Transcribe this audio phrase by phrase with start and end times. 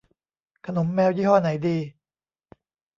[0.65, 1.77] ขนมแมว ยี่ห้อไหนดี